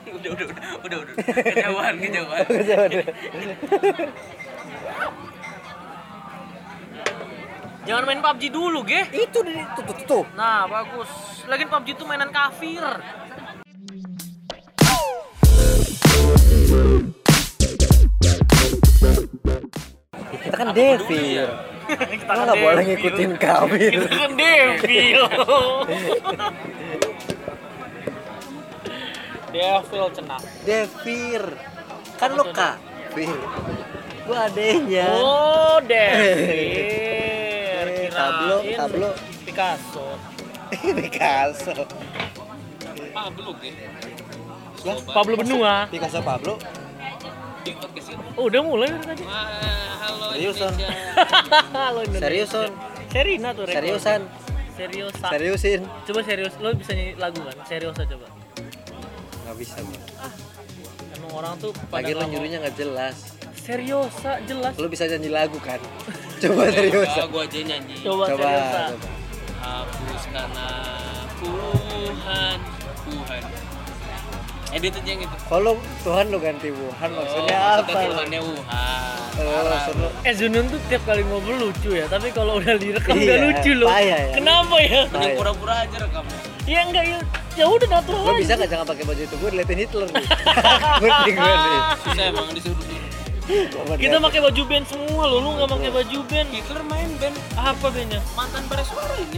[0.16, 2.44] udah udah udah udah udah kejauhan kejauhan
[7.80, 9.08] Jangan main PUBG dulu, Ge.
[9.08, 10.24] itu di tuh tuh, tuh.
[10.36, 11.08] Nah, bagus.
[11.48, 12.84] Lagian PUBG itu mainan kafir.
[20.40, 21.46] kita kan devil
[21.90, 25.20] Kita Lo nggak boleh ngikutin kafir Kita kan devil.
[29.50, 30.40] Devil cenah.
[30.62, 31.42] devir
[32.16, 33.30] kan lo kafir
[34.24, 36.46] gua adenya Oh, devil.
[37.80, 39.08] Eh, tablo, tablo.
[39.42, 40.06] Picasso.
[40.98, 41.74] Picasso
[43.10, 43.90] Pablo deh ya
[45.10, 45.74] Pablo Benua.
[45.90, 46.54] Picasso Pablo
[48.34, 49.24] Oh, udah mulai dari tadi.
[50.00, 50.72] Halo Serius, Son?
[50.72, 51.12] Indonesia
[51.84, 52.24] Halo Indonesia.
[52.24, 52.70] seriusan
[53.10, 53.76] Serina tuh rekor.
[53.76, 54.20] seriusan
[54.72, 55.26] Seriusa.
[55.28, 57.56] seriusin Coba serius, lo bisa nyanyi lagu kan?
[57.66, 58.26] Seriusa coba.
[59.50, 59.98] Nggak bisa gua.
[61.10, 63.16] Emang orang tuh pada lagi mau- nyuruhnya nggak jelas
[63.60, 64.72] Seriosa jelas.
[64.72, 65.82] lo bisa nyanyi lagu kan
[66.42, 68.82] coba serius Ah, gua aja nyanyi Coba, coba seriusa.
[68.88, 69.08] coba.
[69.60, 70.48] hapuskan
[71.36, 72.56] Tuhan
[73.02, 73.42] Tuhan
[74.70, 79.72] edit aja yang itu kalau Tuhan lo ganti Wuhan maksudnya Oh, apa Tuhannya Wuhan Oh,
[80.20, 83.70] Eh Zunun tuh tiap kali ngobrol lucu ya, tapi kalau udah direkam Iya, nggak lucu
[83.72, 83.88] loh.
[83.88, 84.34] payah ya.
[84.36, 85.00] Kenapa ya?
[85.08, 86.24] Mending pura-pura aja rekam
[86.66, 87.18] Ya enggak ya.
[87.60, 88.40] Ya udah natural lo aja.
[88.40, 89.34] bisa nggak jangan pakai baju itu?
[89.36, 90.26] Gue diliatin Hitler nih.
[91.04, 91.80] Ngerti gue nih.
[92.00, 92.84] Susah emang disuruh
[94.00, 96.48] Kita pakai baju band semua loh, lu nggak pakai baju band.
[96.56, 97.36] Hitler main band.
[97.60, 98.20] Apa bandnya?
[98.32, 99.36] mantan pada suara ini.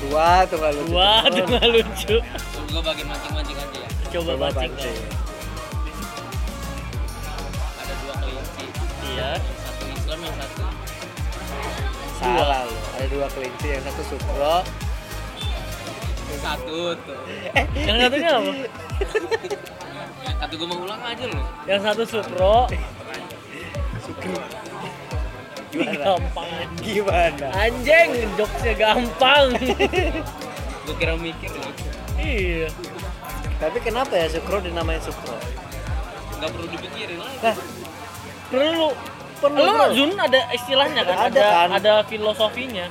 [0.00, 0.92] Dua tuh nggak lucu.
[0.96, 2.16] Wah, itu nggak lucu.
[2.24, 3.88] Tuh, gua bagian mancing-mancing aja ya.
[4.08, 4.72] Coba Coba bancing.
[4.72, 4.96] bancing.
[7.76, 8.64] ada dua kelinci.
[9.12, 9.30] Iya.
[9.60, 10.62] satu Islam yang satu.
[12.16, 14.56] Salah lo ada dua kelinci yang satu Sukro
[16.38, 17.18] satu tuh
[17.74, 18.52] Yang satunya apa?
[20.40, 22.56] satu gua mau ulang aja loh Yang satu Sukro.
[24.02, 24.32] Sukri
[25.72, 26.48] Ih, Gampang.
[26.84, 29.56] gimana Anjing, jokesnya gampang.
[30.84, 31.72] gua kira mikir loh
[32.18, 32.68] iya.
[33.56, 35.32] tapi kenapa ya Sukro dinamain Sukro
[36.38, 37.56] nggak perlu dipikirin lah nah
[38.50, 38.92] Perlu
[39.42, 39.86] Perlu, Lu bro.
[39.90, 41.16] Zun ada istilahnya kan?
[41.26, 41.68] Ada, kan?
[41.74, 42.86] ada filosofinya.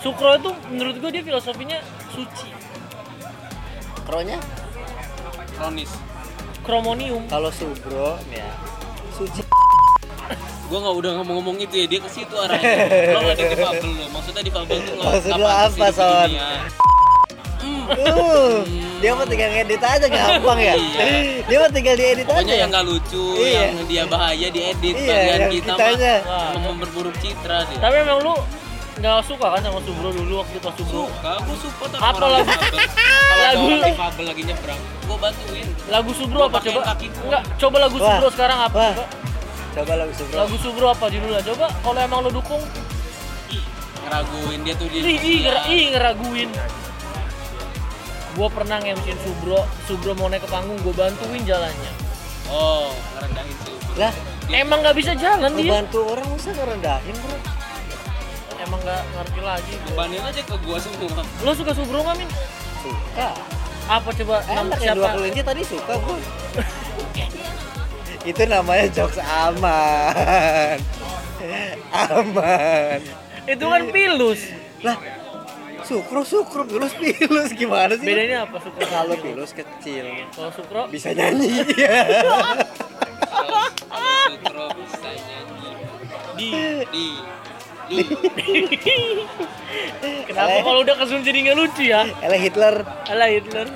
[0.00, 1.76] Sukro itu menurut gua dia filosofinya
[2.08, 2.48] suci.
[4.10, 4.38] Kronya
[5.54, 5.90] kronis
[6.60, 7.22] Kromonium.
[7.26, 8.50] kalau Subro ya
[9.14, 9.40] suci
[10.66, 12.74] gua nggak udah ngomong-ngomong itu ya dia ke situ arahnya
[13.14, 16.30] lo nggak di difabel lo maksudnya difabel tuh nggak Maksud lo apa, sih Son?
[17.90, 18.58] uh,
[19.00, 21.06] dia mah tinggal ngedit aja gampang ya Iya.
[21.46, 23.62] dia mah tinggal diedit pokoknya aja yang nggak lucu Iya.
[23.68, 26.14] yang dia bahaya diedit Iya, bagian kita kitanya.
[26.20, 28.34] mah mem- memperburuk citra dia Tapi emang lu
[28.92, 31.06] nggak suka kan sama Subro dulu waktu pas Subro?
[31.06, 32.50] suka aku support sama Apa lagu-
[33.40, 36.80] Lagu- difabel lagi nyebrang gua bantuin Lagu Subro apa coba?
[36.98, 38.06] Enggak, coba lagu Wah.
[38.10, 38.76] Subro sekarang apa?
[38.76, 38.92] Wah.
[38.92, 39.06] Coba.
[39.72, 41.42] coba lagu Subro Lagu Subro apa judulnya?
[41.44, 42.62] Coba kalau emang lu dukung,
[43.48, 43.62] Ih,
[44.00, 46.50] ngeraguin dia tuh di ih, ih, ngera- ih ngeraguin.
[48.30, 51.92] Gua pernah ngemsin Subro, Subro mau naik ke panggung, gua bantuin jalannya.
[52.46, 54.10] oh ngerendahin sih lah
[54.50, 55.70] Emang nggak bisa jalan dia.
[55.70, 57.38] ngebantu orang masa ngerendahin bro
[58.60, 59.72] Emang nggak ngerti lagi.
[59.72, 59.84] gua.
[59.88, 61.24] bebanin aja ke gua semua.
[61.40, 62.28] Lo suka Subro nggak min?
[62.80, 63.28] suka.
[63.90, 65.16] Apa coba nama enak yang dua siapa?
[65.18, 66.18] kelinci tadi suka gue
[68.30, 70.78] itu namanya jokes aman.
[71.90, 73.00] Aman.
[73.48, 74.40] Itu kan pilus.
[74.84, 74.96] lah
[75.82, 77.50] sukro sukro pilus pilus.
[77.50, 78.06] Gimana sih?
[78.06, 78.84] Bedanya apa Subro?
[78.86, 80.06] kalau pilus kecil.
[80.30, 81.64] Kalau Subro, bisa nyanyi.
[81.66, 82.54] Kalau
[84.30, 85.70] sutro bisa nyanyi.
[86.38, 86.50] Di
[86.94, 87.06] di
[90.22, 90.62] Kenapa Eh.
[90.62, 92.06] kalau udah kesun jadi nggak lucu ya?
[92.20, 92.74] Ele Hitler
[93.06, 93.66] Alah Hitler.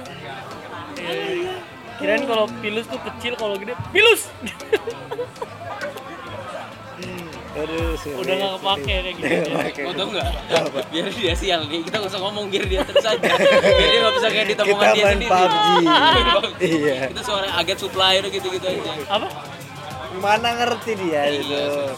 [0.97, 1.55] Iya.
[1.95, 4.27] Kirain kalau pilus tuh kecil, kalau gede pilus.
[7.55, 9.47] aduh sulit, Udah nggak kepake kayak gitu.
[9.87, 10.27] Mau tau nggak?
[10.91, 11.87] Biar dia sial nih.
[11.87, 13.31] Kita nggak usah ngomong biar dia terus aja.
[13.31, 15.31] Biar dia nggak bisa ngedit kita omongan dia main sendiri.
[15.31, 15.69] PUBG
[16.75, 18.91] iya Kita suara aget supplier gitu-gitu aja.
[19.09, 19.29] Apa?
[20.15, 21.91] mana ngerti dia Iya,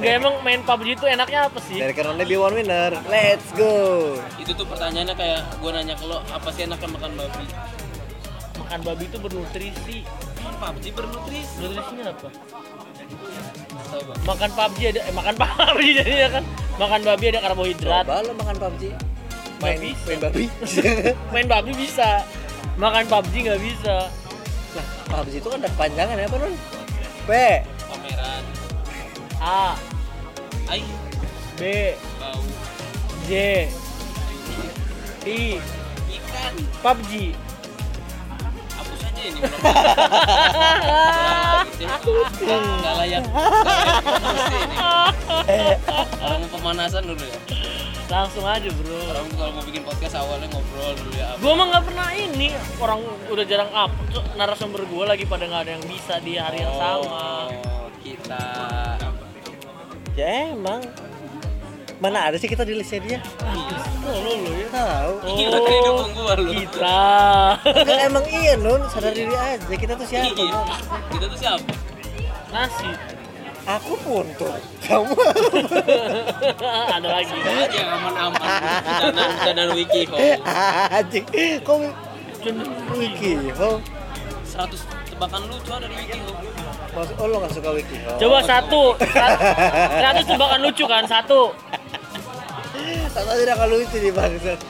[0.00, 1.76] Nggak emang main PUBG itu enaknya apa sih?
[1.76, 6.04] dari kan only be one winner let's go Itu tuh pertanyaannya kayak gue nanya ke
[6.08, 7.44] lo apa sih enaknya makan babi?
[8.52, 9.98] Makan babi itu bernutrisi.
[10.40, 11.54] Kan PUBG bernutrisi.
[11.60, 12.28] Nutrisinya apa?
[14.24, 16.44] Makan PUBG ada eh makan PUBG jadinya kan.
[16.80, 18.04] Makan babi ada karbohidrat.
[18.08, 18.84] coba lo makan PUBG
[19.62, 20.02] main bisa.
[20.10, 20.44] main babi
[21.30, 22.10] Main babi bisa.
[22.80, 23.96] Makan PUBG nggak bisa.
[24.72, 26.54] lah PUBG itu kan ada kepanjangan ya apa non
[27.28, 27.30] P
[27.92, 28.42] Pameran.
[29.42, 29.74] A,
[30.70, 30.86] Ai
[31.58, 32.38] B, bau
[33.26, 33.66] J,
[35.26, 35.58] I,
[36.14, 36.54] ikan.
[36.78, 37.34] PUBG.
[38.78, 39.60] Hapus aja ini belum.
[41.74, 42.46] Belum sih.
[42.54, 43.22] Nggak layak.
[46.22, 47.38] Kalau mau pemanasan dulu ya.
[48.06, 48.94] Langsung aja bro.
[49.10, 51.34] Orang kalau mau bikin podcast awalnya ngobrol dulu ya.
[51.42, 52.54] Gua mah nggak pernah ini.
[52.78, 53.90] Orang udah jarang up.
[54.38, 57.50] Narasumber gua lagi pada nggak ada yang bisa di hari yang sama.
[57.50, 58.91] Oh, kita
[60.12, 60.84] Ya emang.
[62.02, 63.18] Mana ada sih kita di listnya dia?
[64.02, 64.66] Oh, lo lo ya.
[64.74, 65.12] Tahu.
[65.38, 66.50] Gila tadi dukung gua lu.
[66.50, 67.00] Kita.
[68.10, 70.34] Emang iya nun, sadar diri aja kita tuh siapa?
[70.34, 70.60] Iya.
[71.14, 71.62] Kita tuh siapa?
[72.50, 72.90] Nasi.
[73.62, 74.50] Aku pun tuh.
[74.82, 75.14] Kamu
[76.98, 77.30] ada lagi.
[77.30, 78.42] Kita aja yang aman-aman.
[79.46, 80.18] Dan dan wiki kok.
[80.90, 81.24] anjing.
[81.62, 81.76] Kok
[82.98, 83.38] wiki?
[83.62, 83.78] Oh,
[84.42, 86.36] 100 tebakan lucu ada di wiki kok.
[86.92, 87.96] Maksud oh lo gak suka wiki?
[88.04, 88.18] Oh.
[88.20, 88.82] Coba satu.
[90.00, 91.56] Satu tebakan lucu kan satu.
[93.12, 94.60] Satu udah kalau lucu nih bangsat.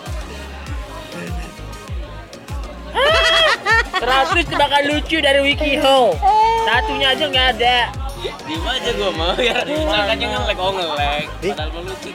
[4.02, 6.18] Seratus tebakan lucu dari Wikiho.
[6.66, 7.78] Satunya aja nggak ada.
[8.22, 9.62] Diem aja gua mau ya.
[9.66, 11.26] Sangkanya ngelek oh ngelek.
[11.42, 12.10] Padahal mau lucu.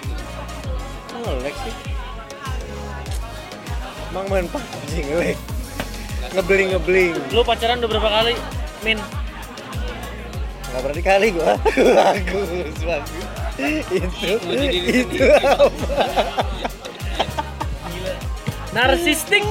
[1.08, 1.74] Kok ngelek sih?
[4.12, 5.38] Emang main PUBG ngelek?
[6.36, 7.14] Ngebling ngebling.
[7.32, 8.34] Lu pacaran udah berapa kali?
[8.84, 9.00] Min.
[10.78, 11.58] Gak berani kali gua.
[11.98, 13.26] bagus, bagus.
[13.58, 14.30] Itu,
[14.62, 15.98] itu apa?
[17.88, 18.14] Gila.
[18.70, 19.42] Narsistik.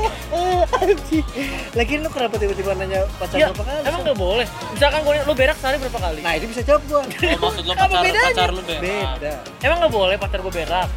[0.71, 1.27] Anjing.
[1.75, 3.81] Lagi lu kenapa tiba-tiba nanya pacar Ya, berapa kali?
[3.83, 4.47] emang nggak boleh.
[4.71, 6.21] Misalkan gue lu berak sehari berapa kali?
[6.23, 7.03] Nah, itu bisa jawab gua.
[7.03, 8.31] Oh maksud Apa pacar bedanya?
[8.31, 8.83] pacar lu berak.
[8.87, 9.33] Beda.
[9.61, 10.89] Emang nggak boleh pacar gue berak?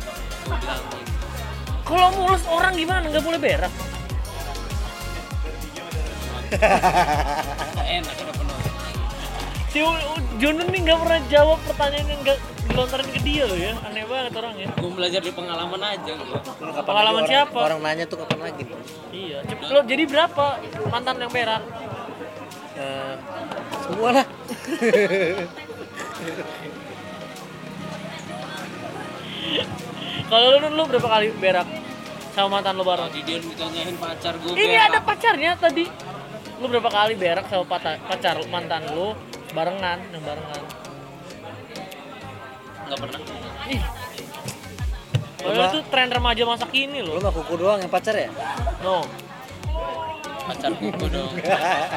[1.81, 3.73] Kalau mulus orang gimana nggak boleh berak?
[7.81, 8.37] Enak.
[9.69, 9.79] Si
[10.39, 13.73] Junun nih nggak pernah jawab pertanyaan yang nggak dilontarin ke dia loh ya.
[13.85, 14.67] Aneh banget orangnya.
[14.73, 16.39] Gua belajar dari pengalaman aja gua.
[16.41, 17.57] Kapan Pengalaman orang, siapa?
[17.59, 18.63] Orang nanya tuh kapan lagi?
[19.13, 19.37] Iya.
[19.45, 20.45] Cep- Lo jadi berapa
[20.89, 21.61] mantan yang berak?
[22.79, 23.13] Eh,
[23.85, 24.25] semua lah.
[30.29, 31.67] Kalau lu lu berapa kali berak
[32.33, 33.09] sama mantan lu bareng?
[33.09, 34.87] Tadi dia ditanyain pacar gua Ini berak.
[34.87, 35.85] ada pacarnya tadi.
[36.59, 37.65] Lu berapa kali berak sama
[38.05, 39.17] pacar mantan lu
[39.51, 40.63] barengan, yang barengan?
[42.85, 43.19] Nggak pernah.
[43.69, 43.83] Ih.
[45.39, 47.23] Padahal itu tren remaja masa kini Lu loh.
[47.23, 48.27] mah kuku doang yang pacar ya?
[48.83, 49.07] No.
[50.43, 51.31] Pacar kuku dong.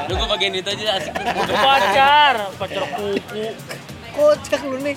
[0.07, 1.11] Udah gua bagian itu aja asik.
[1.11, 3.43] Itu pacar, pacar kuku,
[4.13, 4.95] Kocak lu nih.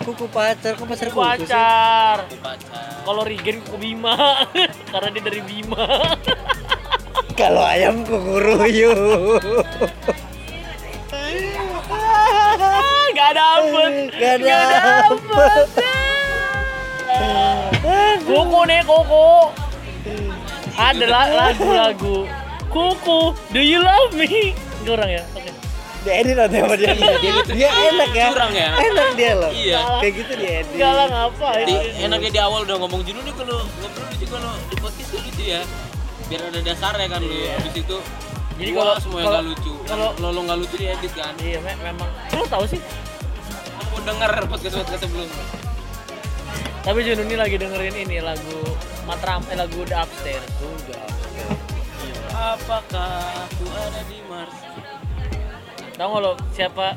[0.00, 1.44] Kuku pacar, kok pacar kuku sih?
[1.44, 2.16] pacar.
[2.28, 2.88] Kuku pacar.
[3.00, 4.16] Kalau Regen kuku Bima,
[4.92, 5.86] karena dia dari Bima.
[7.34, 8.92] Kalau ayam kuku ruyu.
[13.30, 15.66] Gak dapet, Gak Gak dapet.
[18.26, 19.54] Koko nih Koko.
[20.74, 22.26] Ada la- lagu-lagu.
[22.66, 24.50] Koko, do you love me?
[24.82, 25.22] Enggak orang ya?
[25.30, 25.50] Oke.
[26.02, 26.90] Dia edit nanti sama dia.
[26.90, 27.50] Iya, dia gitu.
[27.54, 28.26] Dia enak ya.
[28.34, 28.68] Curang ya?
[28.82, 29.50] Enak dia loh.
[29.54, 29.78] Iya.
[30.02, 30.72] Kayak gitu dia edit.
[30.74, 31.66] Enggak lah ngapain?
[31.70, 35.62] Di, enaknya di awal udah ngomong nih kalau ngobrol lucu kalau di podcast lucu ya.
[36.26, 37.30] Biar ada dasarnya kan lu.
[37.46, 37.96] Habis itu
[38.58, 39.72] Jadi kalau- semua yang nggak lucu.
[39.86, 41.30] kalau- lo nggak lucu diedit kan.
[41.38, 42.10] Iya, me- memang.
[42.34, 42.82] Lo tahu sih?
[44.00, 45.44] Aku denger podcast podcast sebelumnya.
[46.88, 48.72] Tapi Jun ini lagi dengerin ini lagu
[49.04, 50.48] Matram, eh lagu The Upstairs.
[50.64, 51.04] Udah.
[52.32, 54.56] Apakah aku ada di Mars?
[56.00, 56.96] Tahu nggak lo siapa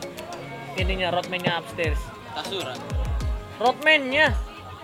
[0.79, 1.99] ininya roadman-nya Upstairs?
[2.39, 2.71] Tasura.
[3.59, 4.31] Roadman-nya.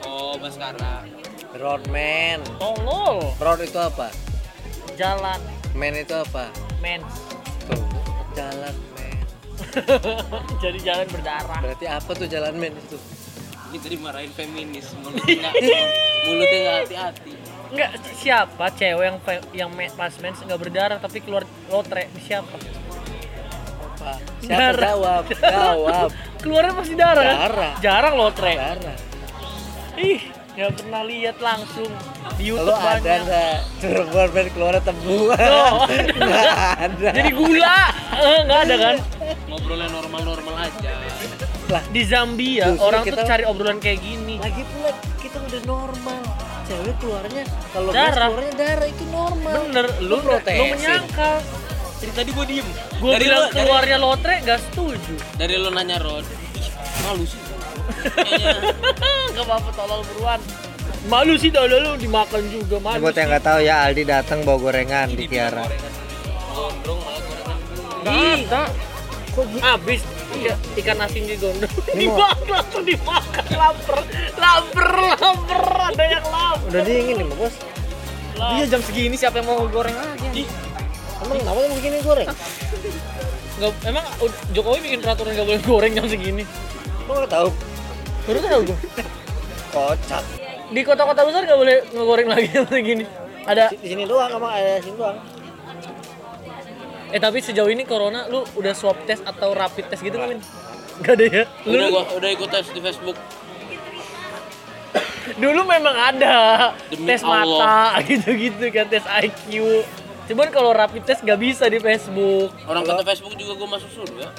[0.04, 1.08] Oh, Baskara.
[1.56, 2.44] Roadman.
[2.60, 3.32] Tolol.
[3.40, 4.12] Road itu apa?
[5.00, 5.40] Jalan.
[5.72, 6.52] Man itu apa?
[6.84, 7.00] Men.
[7.72, 7.80] Tuh.
[8.36, 8.99] Jalan man.
[10.60, 11.60] Jadi jalan berdarah.
[11.60, 12.98] Berarti apa tuh jalan man itu?
[13.70, 15.54] Kita dimarahin feminis, mulutnya nggak
[16.26, 17.32] mulutnya nggak hati-hati.
[17.70, 19.18] Enggak, siapa cewek yang
[19.54, 22.58] yang pas mens nggak berdarah tapi keluar lotre siapa?
[23.94, 24.18] Apa?
[24.42, 24.82] Siapa Darah.
[24.90, 25.24] jawab?
[25.54, 26.10] Jawab.
[26.40, 27.24] Keluarnya pasti darah.
[27.38, 27.74] Darah.
[27.78, 28.54] Jarang lotre.
[28.56, 28.98] Darah.
[30.00, 30.22] Ih,
[30.56, 31.92] nggak pernah lihat langsung
[32.36, 33.20] di Lo YouTube ada banyak.
[33.22, 35.18] nggak perempuan man keluar tebu?
[35.30, 37.10] Oh, Nggak ada.
[37.12, 37.80] Jadi gula,
[38.20, 38.96] Eh, nggak ada kan?
[39.48, 40.92] Ngobrolnya normal-normal aja.
[41.70, 44.36] lah Di Zambia Justru orang tuh kita- cari obrolan kayak gini.
[44.38, 46.22] lagi pula kita udah normal.
[46.66, 48.10] Cewek keluarnya kalau Darah.
[48.10, 48.28] darah.
[48.30, 49.54] keluarnya darah itu normal.
[49.64, 50.60] Bener, lu protesin.
[50.60, 51.38] lu menyangkal.
[52.00, 52.68] Jadi tadi gua diem.
[52.96, 55.14] Gue Dari bilang lo- keluarnya lotre gak setuju.
[55.36, 56.26] Dari, dari lo nanya Rod,
[57.04, 57.42] malu sih.
[58.08, 58.56] Kayaknya
[59.36, 60.42] Gak apa-apa tolol buruan.
[61.06, 63.02] Malu sih tolol lu dimakan juga malu.
[63.02, 65.64] Buat yang nggak tahu ya Aldi datang bawa gorengan di Kiara.
[65.64, 65.94] gorengan.
[66.50, 67.19] Gondrong.
[68.02, 68.64] Gak ada.
[69.30, 74.00] Kok abis Iya, ikan asin di gondong Ini mau- dimakan langsung dimakan lapar
[74.36, 77.56] lapar lapar ada yang lapar Udah dingin nih bos.
[78.38, 78.66] Lapar.
[78.66, 80.46] jam segini siapa yang mau goreng lagi?
[81.20, 82.28] Emang kenapa jam segini goreng?
[83.60, 84.06] Nggak, emang
[84.54, 86.44] Jokowi bikin peraturan nggak boleh goreng jam segini?
[87.04, 87.50] Lo nggak tahu?
[88.24, 88.78] Baru tahu gue.
[89.70, 90.24] Kocak.
[90.70, 93.04] Di kota-kota besar nggak boleh ngegoreng lagi jam segini.
[93.44, 93.74] Ada.
[93.74, 95.18] Di sini doang, emang ada sini doang.
[97.10, 100.42] Eh tapi sejauh ini corona lu udah swab test atau rapid test gitu nggak Min?
[101.00, 101.44] Nggak ada ya?
[101.64, 103.18] Lu Udah gua udah ikut tes di Facebook.
[105.32, 106.38] dulu memang ada
[106.90, 107.94] Demi tes Allah.
[107.94, 109.46] mata gitu-gitu kan tes IQ.
[110.26, 112.54] Cuman kalau rapid test nggak bisa di Facebook.
[112.64, 114.30] Orang kata Facebook juga gua masuk surga.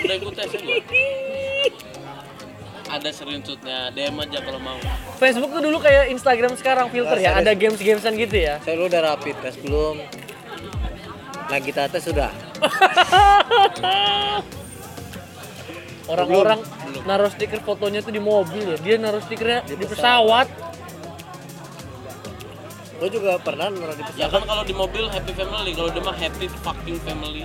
[0.00, 0.80] Udah ikut tes gua.
[2.86, 4.78] Ada screenshotnya, DM aja kalau mau.
[5.18, 8.60] Facebook tuh dulu kayak Instagram sekarang filter ya, Nah, ada games-gamesan gitu ya.
[8.62, 9.98] Saya lu udah rapid tes belum?
[11.44, 12.30] Nah kita tes sudah.
[16.04, 16.60] Orang-orang
[17.04, 18.76] naruh stiker fotonya tuh di mobil ya.
[18.80, 20.48] Dia naruh stikernya di, Di pesawat.
[23.00, 24.32] Lo juga pernah naruh di Ya pesawat?
[24.36, 27.42] kan kalau di mobil happy family, kalau dia mah happy fucking family.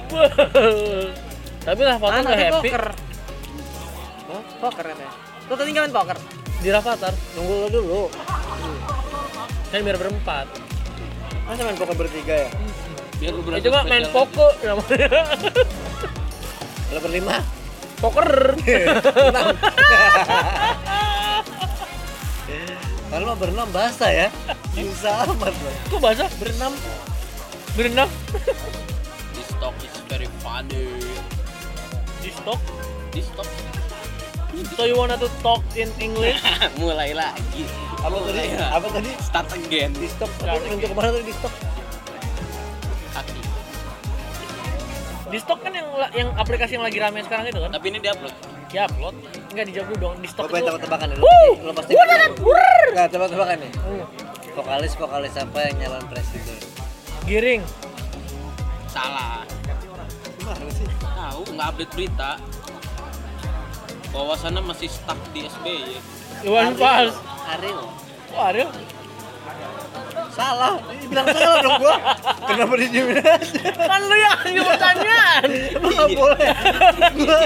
[1.67, 2.69] Tapi lah foto nggak happy.
[4.29, 4.43] Hah?
[4.59, 5.11] Poker katanya.
[5.47, 6.17] Lu tadi nggak main poker?
[6.59, 7.13] Di Rafathar.
[7.39, 8.01] Nunggu lo dulu.
[9.71, 10.45] Kan biar berempat.
[11.47, 12.49] Masa main poker bertiga ya?
[13.19, 15.09] Biar lu berasa cuma main poko namanya.
[16.89, 17.43] Lo berlima?
[17.99, 18.55] Poker.
[23.09, 24.27] Kalau mah berenam basah ya?
[24.71, 25.71] Susah amat lo.
[25.91, 26.71] Kok bahasa berenam?
[27.75, 28.09] Berenam
[29.35, 30.87] This talk is very funny.
[32.23, 32.59] di stok.
[33.11, 33.47] This talk
[34.79, 36.39] So you wanna to talk in English?
[36.81, 37.67] mulai lagi.
[37.99, 38.31] Apa tadi?
[38.31, 38.69] Mulai lah.
[38.79, 39.11] Apa tadi?
[39.19, 39.91] Start again.
[39.91, 40.31] Di stok.
[40.39, 41.53] Tapi nunjuk ke mana tadi di stok?
[43.19, 43.41] Kaki.
[45.29, 47.69] Di stok kan yang yang aplikasi yang lagi rame sekarang itu kan?
[47.69, 48.35] Tapi ini diupload.
[48.69, 49.15] Ya upload.
[49.53, 50.15] Enggak dijawab dulu dong.
[50.23, 50.67] Di stok yang itu.
[50.71, 51.15] tebak-tebakan ya?
[51.61, 51.93] Lo pasti-.
[52.89, 54.05] Nggak, tebak-tebakan nih Hmm.
[54.57, 56.57] Vokalis vokalis apa yang nyalon presiden?
[57.29, 57.61] Giring.
[58.89, 59.45] Salah.
[60.41, 60.87] Gimana sih?
[60.97, 62.31] Tahu nggak update berita.
[64.09, 66.01] Bahwasannya masih stuck di SBY.
[66.49, 67.13] Iwan Fals.
[67.53, 67.85] Ariel.
[68.33, 68.69] Oh, Ariel.
[70.29, 70.77] Salah.
[71.09, 71.95] Bilang salah dong gua.
[72.45, 73.01] Kenapa aja?
[73.75, 75.41] Kan lu yang ngasih pertanyaan.
[75.75, 76.49] Emang nggak boleh.
[77.17, 77.39] Gua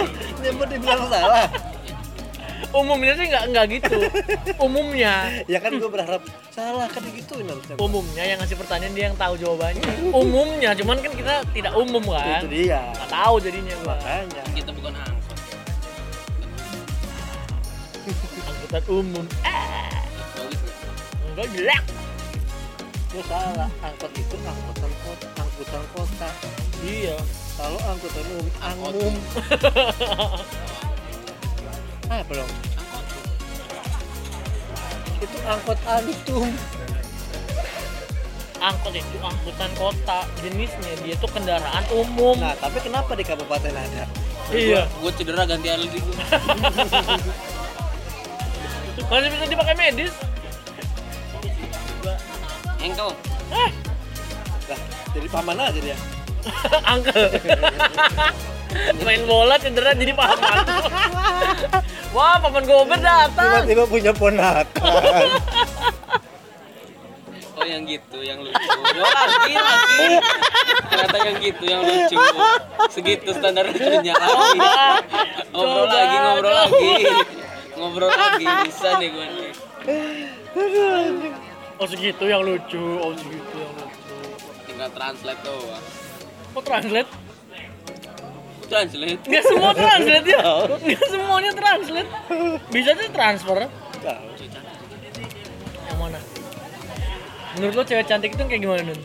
[0.44, 1.46] nyebut dibilang salah.
[2.74, 3.96] Umumnya sih nggak nggak gitu.
[4.58, 5.46] Umumnya.
[5.46, 7.78] Ya kan gua berharap salah kan digituin harusnya.
[7.78, 10.10] Umumnya yang ngasih pertanyaan dia yang tahu jawabannya.
[10.10, 12.42] Umumnya, cuman kan kita tidak umum kan.
[12.44, 12.82] Itu dia.
[12.98, 13.96] Nggak tahu jadinya gua.
[13.96, 14.44] Makanya.
[14.58, 15.38] Kita bukan angkot.
[18.44, 19.26] Angkutan umum.
[19.46, 20.02] Ah,
[20.36, 20.78] Bagus nggak?
[21.34, 21.84] enggak jelek.
[23.14, 23.70] Gua salah.
[23.86, 25.28] Angkot itu angkutan kota.
[25.38, 26.30] Angkutan kota.
[26.82, 27.14] Iya.
[27.54, 28.94] Kalau angkutan umum, Angkot.
[28.98, 29.14] angum.
[32.12, 32.46] Ah, belum.
[32.46, 33.06] Angkot.
[35.24, 36.50] Itu angkot antum.
[38.60, 40.20] Angkot itu angkutan kota.
[40.42, 42.38] Jenisnya dia tuh kendaraan umum.
[42.38, 44.06] Nah, tapi kenapa di kabupaten ada?
[44.52, 44.90] iya.
[45.02, 46.18] Gue cedera ganti alibi gue.
[49.10, 50.14] Masih bisa dipakai medis.
[52.84, 53.10] Engkel.
[53.50, 53.70] Ah,
[54.66, 54.80] Lah,
[55.12, 55.98] jadi paman aja dia.
[56.92, 57.32] angkel.
[59.00, 60.58] Main bola cedera jadi paman.
[62.16, 63.64] Wah, paman gober datang.
[63.64, 65.28] Tiba-tiba punya ponakan.
[67.54, 68.60] Oh yang gitu, yang lucu.
[68.92, 70.06] Yo lagi lagi.
[70.84, 72.18] Ternyata yang gitu, yang lucu.
[72.90, 74.58] Segitu standar lucunya lagi.
[75.54, 76.60] Ngobrol Coba, lagi, ngobrol coba.
[76.66, 76.92] lagi.
[77.78, 79.52] Ngobrol lagi bisa nih gue nih.
[81.82, 82.84] Oh segitu yang lucu.
[83.02, 84.16] Oh segitu yang lucu.
[84.70, 85.84] Tinggal translate doang.
[86.54, 87.10] Kok translate?
[88.70, 89.22] Translate.
[89.26, 90.42] Nggak semua translate ya?
[90.70, 92.10] Nggak semuanya translate.
[92.70, 93.58] Bisa tuh transfer.
[95.90, 96.20] Yang mana?
[97.58, 99.02] Menurut lo cewek cantik itu kayak gimana Nun?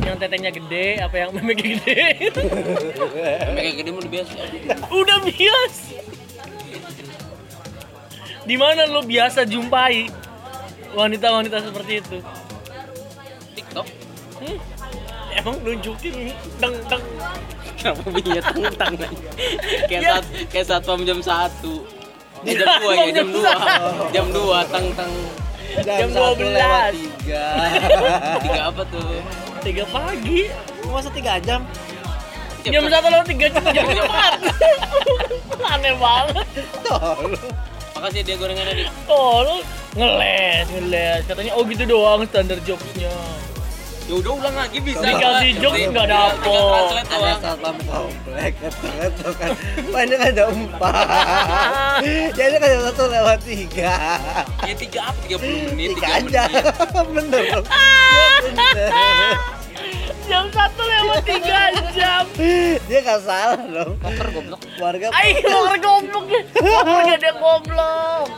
[0.00, 2.02] Yang tetenya gede, apa yang memeknya gede?
[3.54, 4.34] Kayak gede mau biasa.
[4.90, 5.74] Udah bias.
[8.46, 10.10] Di mana lo biasa jumpai
[10.94, 12.18] wanita-wanita seperti itu?
[13.54, 13.86] TikTok.
[14.40, 14.58] Hmm?
[15.30, 17.04] Emang nunjukin deng deng
[17.78, 18.92] Kenapa bunyinya tentang
[19.88, 20.08] Kayak Ya.
[20.12, 21.86] saat kayak saat pam jam satu.
[22.44, 23.52] Eh, jam dua ya, jam dua.
[24.12, 25.12] Jam dua, tang tang.
[25.80, 26.50] Jam 12.
[26.50, 27.46] lewat tiga.
[28.44, 29.22] Tiga apa tuh?
[29.62, 30.50] tiga pagi.
[30.90, 31.62] Masa tiga jam?
[32.66, 34.32] Jam satu lewat tiga jam jam empat.
[35.62, 36.46] Aneh banget.
[38.00, 38.84] Makasih dia gorengannya di.
[39.12, 39.56] Oh, lu
[39.92, 41.20] ngeles, ngeles.
[41.28, 43.12] Katanya oh gitu doang standar jobsnya.
[44.08, 45.04] Ya udah ulang lagi bisa.
[45.04, 46.48] Dikasih jokes Tinggal- nggak dapet.
[46.48, 48.52] translate Ada satpam komplek,
[49.36, 49.50] kan.
[49.92, 51.04] Banyak ada empat.
[52.40, 53.92] Jadi kan yang satu lewat tiga.
[54.64, 55.18] Ya tiga apa?
[55.28, 56.42] Tiga puluh menit, Tiga aja.
[57.14, 57.42] Bener.
[57.52, 57.60] Ya,
[58.48, 59.59] bener.
[60.30, 61.60] Jam satu lewat tiga
[61.90, 62.24] jam.
[62.86, 63.98] Dia nggak salah dong.
[63.98, 64.60] Poker goblok.
[64.78, 66.42] Warga Ayo poker goblok ya.
[66.54, 68.28] Poker gak ada goblok.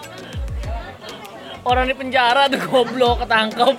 [1.63, 3.75] Orang di penjara tuh goblok ketangkep.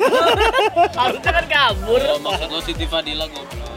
[0.93, 1.99] Harusnya kan kabur.
[1.99, 3.71] Oh, maksud lo Siti Fadila goblok.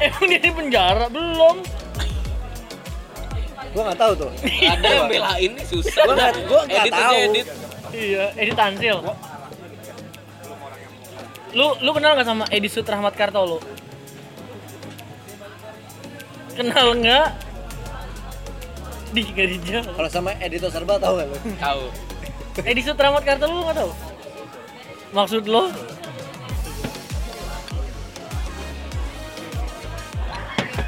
[0.00, 1.56] Emang dia di penjara belum?
[3.74, 4.30] gua nggak tahu tuh.
[4.70, 6.02] Ada yang belain nih susah.
[6.06, 7.14] Gua nggak- gua nggak edit tahu.
[7.18, 7.46] edit.
[7.94, 8.96] Iya, Edi Tansil.
[11.54, 13.58] Lu lu kenal nggak sama Edi Sutrahmat Karto lu?
[16.58, 17.26] Kenal nggak?
[19.14, 19.94] Di dijawab.
[19.94, 21.38] Kalau sama editor serba tahu nggak lu?
[21.62, 21.84] Tahu.
[22.66, 23.90] Edi Sutrahmat Karto lu nggak tahu?
[25.14, 25.70] Maksud lo?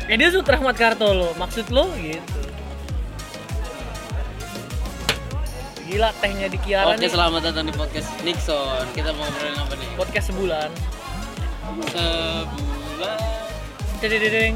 [0.06, 2.45] Edi Sutrahmat Karto lo, maksud lo gitu.
[5.86, 7.10] Gila tehnya di Kiara Oke, nih.
[7.10, 8.84] selamat datang di podcast Nixon.
[8.90, 9.88] Kita mau ngobrolin apa nih?
[9.94, 10.68] Podcast sebulan.
[11.86, 13.18] Sebulan.
[14.02, 14.54] Dedeng.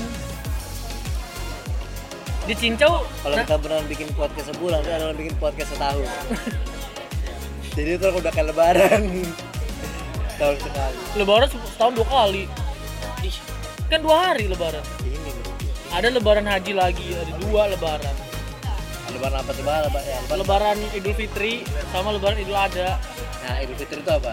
[2.50, 6.08] Di Cincau, Kalau nah, kita beneran bikin podcast sebulan, kita adalah bikin podcast setahun.
[7.78, 9.02] Jadi itu udah kayak lebaran.
[10.34, 10.96] Tahun sekali.
[11.14, 12.44] lebaran se- setahun dua kali.
[13.22, 13.36] Ih,
[13.86, 14.82] Kan dua hari lebaran.
[15.06, 15.30] Ini.
[15.94, 18.16] Ada lebaran haji lagi, ada dua lebaran.
[19.10, 19.80] Lebaran apa Bang?
[19.86, 20.38] Lebaran, ya, lebaran.
[20.40, 21.52] Lebaran Idul Fitri
[21.90, 22.90] sama lebaran Idul Adha.
[23.42, 24.32] Nah, Idul Fitri itu apa?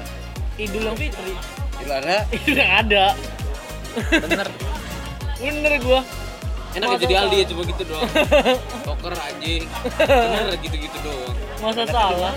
[0.58, 1.34] Idul yang Fitri.
[1.82, 2.18] Idul Adha.
[2.38, 3.06] Idul yang ada.
[4.14, 4.48] bener.
[5.38, 6.02] Bener gua.
[6.76, 7.50] Enak Masa jadi Aldi ya salah?
[7.50, 8.10] cuma gitu doang.
[8.86, 9.64] Poker anjing.
[9.98, 11.36] Bener gitu-gitu doang.
[11.58, 12.34] Masa salah?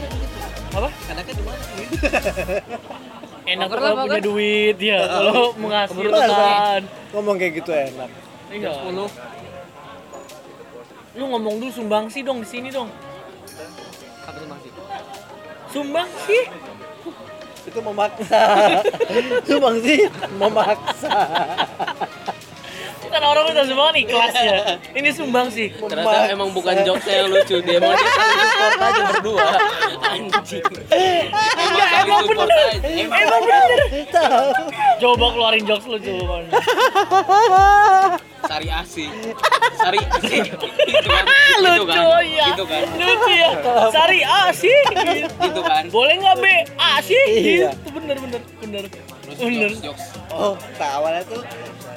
[0.71, 0.89] Apa?
[1.13, 1.63] Anaknya di mana?
[3.51, 4.29] Enak Poker kalau lah, punya poker.
[4.31, 6.81] duit ya, kalau menghasilkan.
[7.13, 8.11] Ngomong kayak gitu enak.
[8.51, 8.73] Iya.
[11.19, 12.87] Lu ngomong dulu sumbangsi dong di sini dong.
[14.27, 14.71] Apa sih masih?
[15.75, 16.39] Sumbangsi.
[17.67, 18.43] Itu memaksa.
[19.43, 20.01] Itu bang sih
[20.39, 21.11] memaksa.
[23.11, 24.79] Kan orang udah semua nih kelasnya.
[24.95, 25.75] Ini sumbangsi.
[25.75, 29.49] Ternyata emang bukan jokes yang lucu dia mau dia saling support aja berdua.
[30.15, 30.65] Anjing.
[30.95, 32.49] Emang saling emang bener.
[32.87, 33.71] Emang bener.
[34.15, 34.51] Tahu.
[35.01, 36.45] Coba keluarin jokes lu coba.
[38.51, 39.07] Sari Asi.
[39.79, 40.37] Sari Asi.
[40.43, 40.57] Gitu
[41.07, 41.25] kan.
[41.25, 42.21] Gitu Lucu kan.
[42.27, 42.47] ya.
[42.53, 42.83] Gitu kan.
[42.99, 43.51] Lucu ya.
[43.89, 44.79] Sari A sih.
[44.91, 45.29] Gitu.
[45.31, 45.83] Gitu kan.
[45.89, 46.45] Boleh nggak B
[46.77, 47.17] A sih?
[47.31, 47.71] Iya.
[47.73, 47.89] Gitu.
[47.95, 48.85] Bener bener bener.
[49.31, 49.71] Bener.
[49.71, 50.05] jokes jokes.
[50.31, 51.43] Oh, tak awalnya tuh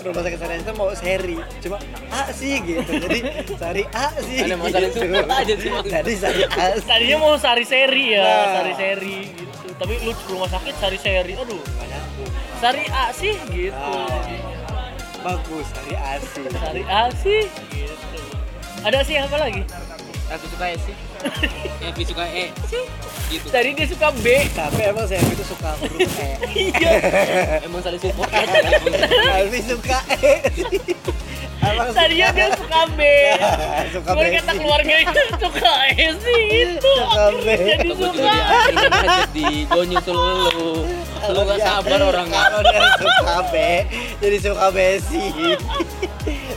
[0.03, 1.77] rumah sakit Sari itu mau seri, cuma
[2.11, 2.91] A sih gitu.
[2.93, 3.19] Jadi
[3.55, 4.37] Sari A sih.
[4.43, 4.99] Ada masalah gitu.
[5.01, 5.69] support aja sih.
[5.81, 6.85] Jadi Sari A sih.
[6.85, 8.47] Tadinya mau sari seri ya, Nah.
[8.53, 9.67] sari seri gitu.
[9.73, 11.33] Tapi lu rumah sakit sari seri.
[11.33, 11.57] Aduh.
[11.57, 12.01] Banyak
[12.63, 13.75] Sari A sih gitu.
[13.75, 14.07] Ah.
[14.23, 14.55] jadinya.
[15.19, 16.43] Bagus, Sari A sih.
[16.47, 17.95] Sari A sih gitu.
[18.83, 19.67] Ada sih apa lagi?
[20.23, 20.95] Tapi suka E sih.
[21.83, 22.83] Tapi suka E sih.
[23.27, 23.47] Gitu.
[23.51, 24.47] Tadi dia suka B.
[24.49, 26.31] Tapi emang saya itu suka huruf E.
[26.71, 26.91] Iya.
[27.61, 28.59] Emang saling support aja.
[29.35, 30.33] Alfi suka E.
[31.63, 32.99] Emang Tadinya dia suka B.
[33.91, 34.35] suka Messi.
[34.39, 36.91] kata keluarganya suka E sih itu.
[36.95, 37.47] Suka B.
[37.59, 38.23] Jadi Aku suka.
[38.23, 40.71] dia ingin aja di gue nyusul lu.
[41.31, 42.43] Lu gak Dia- sabar orang nggak.
[42.43, 43.55] Kalau dia suka B,
[44.19, 45.23] jadi suka Messi.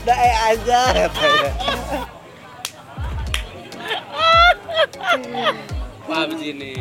[0.03, 1.51] Udah E aja katanya.
[6.07, 6.73] Paham sini.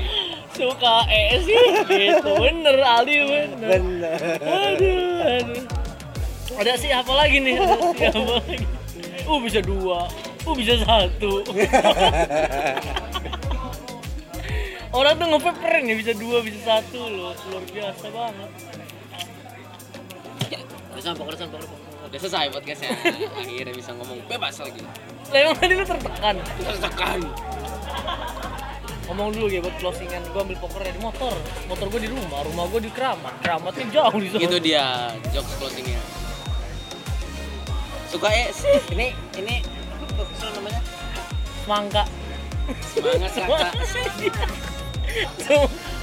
[0.54, 2.32] Suka E sih gitu.
[2.38, 3.70] Bener Ali bener.
[3.82, 4.20] Bener.
[4.40, 5.62] Aduh, aduh.
[6.56, 7.58] Ada sih apa lagi nih?
[7.60, 8.66] Ada sih apa lagi?
[9.26, 10.08] Uh bisa dua.
[10.46, 11.42] Uh bisa satu.
[14.96, 18.50] Orang tuh nge keren ya bisa dua bisa satu loh luar biasa banget.
[20.96, 21.68] Udah poker, udah poker.
[22.08, 22.96] Udah selesai podcastnya.
[23.44, 24.80] Akhirnya bisa ngomong bebas lagi.
[25.36, 26.36] Lah emang tadi lu tertekan.
[26.40, 27.20] Tertekan.
[29.12, 31.36] Ngomong dulu ya buat closingan gua ambil pokernya di motor.
[31.68, 33.36] Motor gua di rumah, rumah gua di Keramat.
[33.44, 34.42] Keramatnya jauh di sana.
[34.48, 36.00] Gitu dia jokes closingnya.
[38.08, 38.80] Suka E sih.
[38.96, 39.12] Ini
[39.44, 39.56] ini
[40.08, 40.80] apa namanya?
[41.68, 42.04] Semangka.
[42.96, 43.76] Semangat kakak.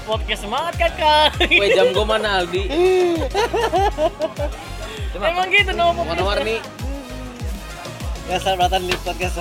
[0.03, 1.37] Podcast semangat kakak.
[1.39, 2.65] Kue jam gue mana Aldi?
[5.13, 6.19] Emang gitu nama podcast.
[6.19, 6.57] Warna-warni.
[8.23, 9.35] Gak sahabatan di podcast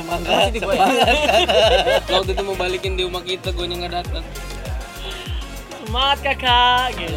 [0.51, 0.75] di gue.
[0.75, 1.09] Semangat.
[2.13, 4.25] Waktu itu mau balikin di rumah kita, gue nggak datang.
[5.81, 6.99] Semangat kakak.
[6.99, 7.15] Gitu.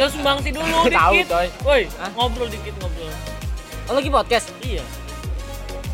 [0.00, 1.26] Lo sumbangsi dulu Tahu, dikit.
[1.28, 1.48] coy.
[1.66, 2.10] Woi, Hah?
[2.16, 3.10] ngobrol dikit ngobrol.
[3.90, 4.54] Oh lagi podcast?
[4.62, 4.82] Iya.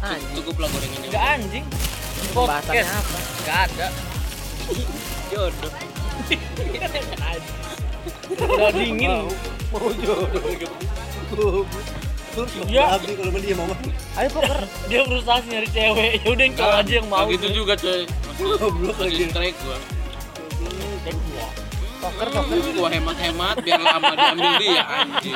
[0.04, 0.34] Anjing.
[0.38, 1.08] Cukup lah gorengannya.
[1.08, 1.64] Enggak anjing.
[2.30, 2.88] Podcast.
[2.92, 3.18] apa?
[3.40, 3.86] Enggak ada.
[5.30, 5.72] Jodoh.
[8.36, 9.12] Udah dingin.
[9.74, 11.66] Mau jodoh gitu.
[12.36, 13.00] Terus Iya.
[13.00, 13.66] Abdi kalau dia mau
[14.20, 14.58] Ayo poker.
[14.92, 16.10] Dia berusaha nyari cewek.
[16.20, 17.24] Ya udah yang cowok aja yang mau.
[17.24, 18.02] Gak gitu juga coy.
[18.36, 19.78] Goblok Lagi strike gue.
[21.04, 21.65] Dan gua.
[22.06, 22.56] Poker, poker.
[22.78, 25.34] Gua hemat-hemat biar lama diambil dia anjing.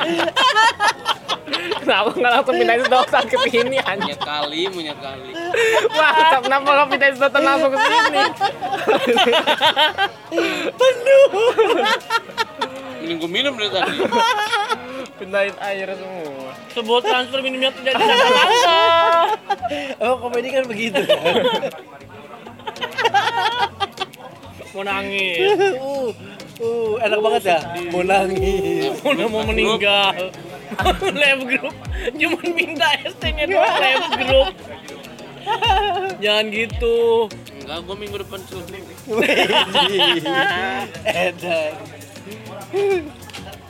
[1.83, 4.15] Kenapa nggak langsung pindahin sedotan ke sini anjing?
[4.15, 5.35] Punya kali, punya kali.
[5.91, 8.23] Wah, kenapa nggak pindahin sedotan langsung ke sini?
[13.03, 13.95] Mending gua minum dari tadi.
[15.19, 16.55] Pindahin air semua.
[16.71, 18.79] Sebuah transfer minimnya tidak disangka-sangka.
[20.07, 21.03] Oh komedi kan begitu?
[24.71, 25.51] Mau nangis.
[25.83, 26.15] uh,
[26.61, 27.59] uh, enak banget ya?
[27.89, 28.93] Mau nangis.
[29.01, 30.29] Udah mau meninggal.
[31.21, 31.75] Lab group.
[32.15, 34.53] Cuman minta ST-nya doang lab group.
[36.23, 37.27] Jangan gitu.
[37.61, 38.39] Enggak, gua minggu depan.
[39.09, 40.23] Wih,
[41.05, 41.73] Edan.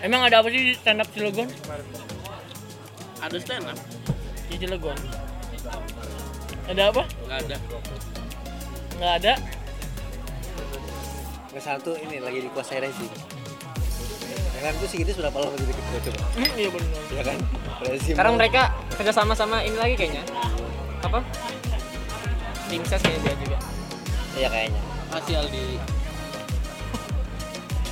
[0.02, 1.50] Emang ada apa sih stand up Cilegon?
[3.22, 3.78] Ada stand up?
[4.50, 4.98] Di Cilegon.
[6.70, 7.04] Ada apa?
[7.26, 7.58] Enggak ada.
[8.98, 9.34] Nggak ada.
[11.52, 13.08] Nggak satu ini lagi dikuasai Rezi.
[14.56, 16.24] Ya kan tuh segitu sudah lama jadi ketua coba.
[16.60, 17.02] Iya benar.
[17.12, 17.38] Ya kan?
[17.84, 18.12] Rezi.
[18.16, 20.24] Sekarang mereka kerja sama sama ini lagi kayaknya.
[21.04, 21.20] Apa?
[22.72, 23.58] Princess kayaknya dia juga.
[24.40, 24.82] Iya kayaknya.
[25.12, 25.66] Masih Aldi.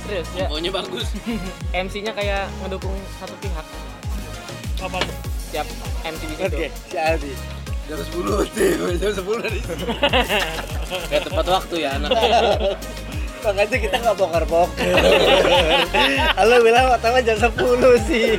[0.08, 0.46] Serius ya.
[0.48, 1.06] Pokoknya bagus.
[1.84, 3.66] MC-nya kayak ngedukung satu pihak.
[4.80, 5.16] Apa tuh?
[5.52, 5.68] Tiap
[6.08, 6.48] MC di situ.
[6.48, 7.32] Oke, si Aldi.
[7.90, 8.46] Jam 10 tuh,
[9.02, 9.84] jam 10 dari sini.
[11.10, 12.10] Tepat waktu ya anak.
[13.40, 14.94] Makanya kita nggak poker-poker.
[16.38, 17.56] Halo bilang pertama jam 10
[18.04, 18.36] sih.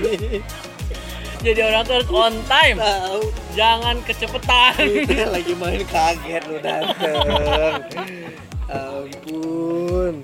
[1.42, 2.78] Jadi orang tuh harus on time.
[2.78, 3.22] Tahu.
[3.58, 4.78] Jangan kecepetan.
[4.78, 7.82] Kita lagi main kaget lu dateng.
[8.70, 10.22] Ampun.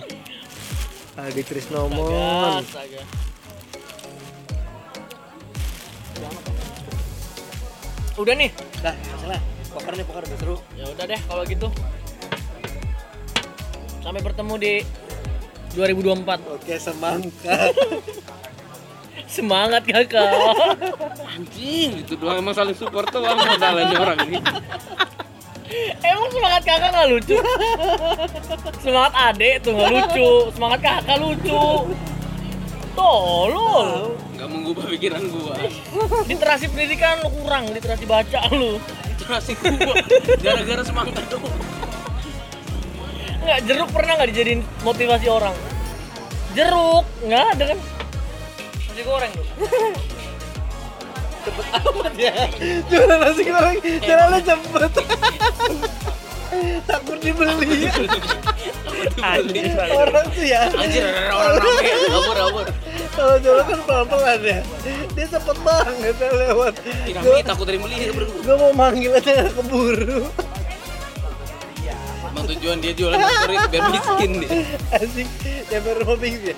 [1.18, 2.62] Aldi Krisnomon.
[2.62, 3.02] Astaga.
[8.18, 8.50] Udah nih.
[8.86, 9.42] Nah, masalah.
[9.74, 10.58] Poker nih, poker udah seru.
[10.78, 11.68] Ya udah deh kalau gitu.
[14.08, 14.74] Sampai bertemu di
[15.76, 16.56] 2024.
[16.56, 17.76] Oke, semangka.
[19.36, 20.32] Semangat kakak.
[21.36, 24.40] Anjing, itu doang emang saling support doang modalnya orang ini.
[26.00, 27.36] Emang semangat kakak nggak lucu?
[28.80, 30.32] Semangat adek tuh nggak lucu.
[30.56, 31.64] Semangat kakak lucu.
[32.96, 34.16] Tolol.
[34.32, 35.60] Enggak mengubah pikiran gua.
[36.32, 38.80] Literasi pendidikan lu kurang, literasi baca lu.
[39.20, 40.00] Itu nasi gua.
[40.40, 41.87] Gara-gara semangat doang.
[43.48, 45.56] Nggak jeruk pernah nggak dijadiin motivasi orang?
[46.52, 47.80] Jeruk nggak ada kan?
[48.92, 49.46] Nasi goreng tuh.
[51.48, 52.34] Cepet amat ya.
[52.92, 54.92] Jualan nasi goreng, jalannya cepet.
[56.92, 57.88] Takut dibeli.
[59.96, 60.68] Orang tuh ya.
[60.68, 61.84] Anjir, orang rame.
[61.88, 62.68] Kabur, kabur.
[63.16, 64.60] Kalau jualan kan pelan-pelan ya.
[65.16, 66.74] Dia cepet banget ya lewat.
[67.08, 68.12] Kira takut dari beli.
[68.12, 70.28] Gue mau manggil aja keburu.
[72.48, 74.50] Tujuan dia jualan itu biar miskin dia.
[74.96, 75.28] Asik,
[76.08, 76.56] mau bingung ya.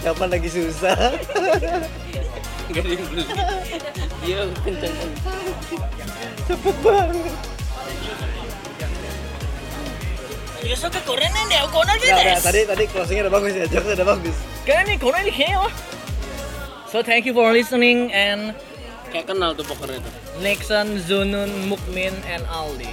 [0.00, 0.96] Kapan lagi susah?
[2.66, 3.24] Enggak ada yang beli.
[4.24, 4.94] Dia kenceng.
[6.48, 7.34] Cepet banget.
[10.66, 13.66] Ya so ke Korea nih, aku nggak Nah, udah, tadi tadi closingnya udah bagus ya,
[13.70, 14.36] jokesnya udah bagus.
[14.66, 15.70] Kaya nih, Korea nih kayaknya.
[16.90, 18.50] So thank you for listening and
[19.14, 20.10] Kayak kenal tuh poker itu.
[20.42, 22.90] Nixon, Zunun, Mukmin, and Aldi.